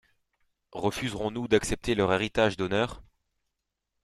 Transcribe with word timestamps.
Refuserons-nous 0.73 1.47
d'accepter 1.47 1.93
leur 1.93 2.11
héritage 2.11 2.57
d'honneur? 2.57 3.03